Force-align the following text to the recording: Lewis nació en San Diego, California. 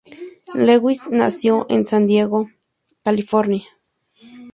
Lewis 0.55 1.09
nació 1.11 1.67
en 1.69 1.85
San 1.85 2.07
Diego, 2.07 2.49
California. 3.03 3.65